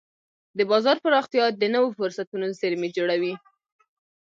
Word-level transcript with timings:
د 0.57 0.59
بازار 0.71 0.97
پراختیا 1.05 1.45
د 1.51 1.63
نوو 1.75 1.89
فرصتونو 1.97 2.45
زېرمې 2.59 2.89
جوړوي. 2.97 3.33